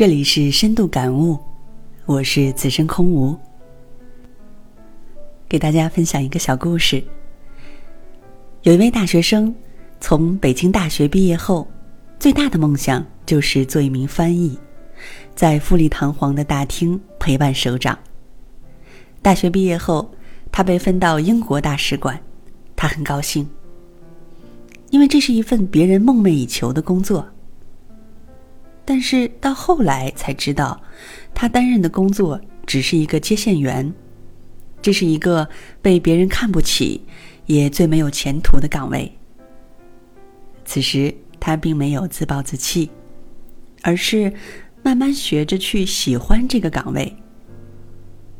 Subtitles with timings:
[0.00, 1.38] 这里是深度感悟，
[2.06, 3.38] 我是此生空无。
[5.46, 7.04] 给大家分享一个小故事。
[8.62, 9.54] 有一位大学生
[10.00, 11.68] 从北京大学毕业后，
[12.18, 14.58] 最大的梦想就是做一名翻译，
[15.34, 17.98] 在富丽堂皇的大厅陪伴首长。
[19.20, 20.10] 大学毕业后，
[20.50, 22.18] 他被分到英国大使馆，
[22.74, 23.46] 他很高兴，
[24.88, 27.22] 因为这是一份别人梦寐以求的工作。
[28.90, 30.82] 但是到后来才知道，
[31.32, 33.94] 他担任的工作只是一个接线员，
[34.82, 35.48] 这是一个
[35.80, 37.00] 被别人看不起，
[37.46, 39.16] 也最没有前途的岗位。
[40.64, 42.90] 此时他并没有自暴自弃，
[43.82, 44.32] 而是
[44.82, 47.16] 慢慢学着去喜欢这个岗位。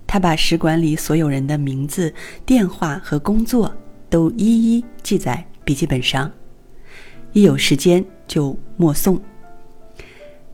[0.05, 2.13] 他把使馆里所有人的名字、
[2.45, 3.73] 电话和工作
[4.09, 6.29] 都一一记在笔记本上，
[7.35, 9.17] 一有时间就默诵。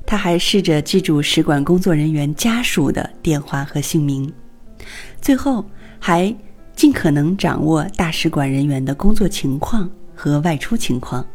[0.06, 4.32] 他还试着记住使馆工作人员家属的电话和姓名，
[5.20, 5.64] 最后
[5.98, 6.32] 还
[6.76, 11.26] 尽可能掌握大使馆人员的工作情况和外出情况。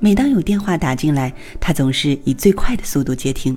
[0.00, 3.56] 每当有电话打进来，他总是以最快的速度接听。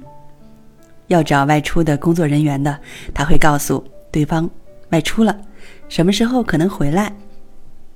[1.08, 2.80] 要找外出的工作人员的，
[3.14, 4.48] 他会告诉对方
[4.92, 5.36] 外出了，
[5.90, 7.12] 什么时候可能回来，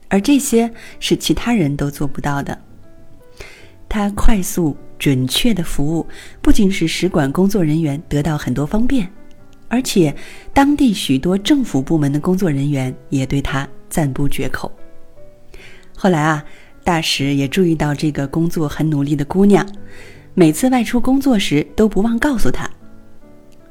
[0.10, 2.60] 而这些是其他人都做不到的。
[3.94, 4.76] 他快速。
[5.00, 6.08] 准确的服务
[6.42, 9.06] 不仅使使馆工作人员得到很多方便，
[9.68, 10.16] 而且
[10.54, 14.72] 当地许多政府部门的工作人员也对他赞不绝口。
[15.94, 16.46] 后来啊，
[16.86, 19.68] 大使也注意到这个工作很努力的姑娘，
[20.34, 22.70] 每次外出工作时都不忘告诉她，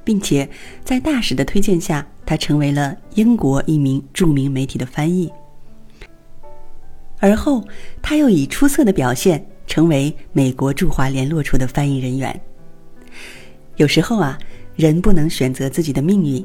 [0.05, 0.47] 并且
[0.85, 5.33] 在大使的推荐下，她成为了英国一名著名媒体的翻译。
[7.21, 7.65] 而后，
[8.03, 9.47] 他又以出色的表现。
[9.67, 12.41] 成为美国驻华联络处的翻译人员。
[13.77, 14.39] 有时候啊，
[14.77, 16.45] 人不能选择自己的命运，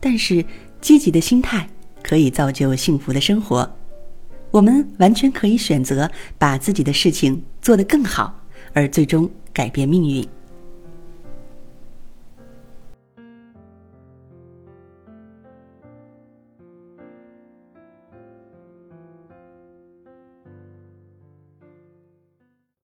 [0.00, 0.44] 但是
[0.80, 1.68] 积极的心态
[2.02, 3.70] 可以造就幸福的生活。
[4.50, 8.42] 我们完全可以选择把自己的事情做得更好，
[8.72, 10.26] 而最终改变命运。